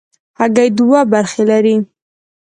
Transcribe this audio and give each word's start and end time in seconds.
هګۍ 0.39 0.69
دوه 0.77 1.01
برخې 1.11 1.43
لري. 1.49 1.75